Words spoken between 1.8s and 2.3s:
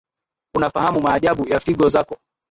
zako